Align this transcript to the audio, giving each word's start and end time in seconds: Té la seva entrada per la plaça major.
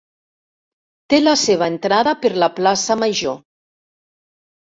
Té 1.13 1.17
la 1.25 1.33
seva 1.41 1.67
entrada 1.73 2.13
per 2.23 2.31
la 2.45 2.49
plaça 2.59 2.97
major. 3.05 3.37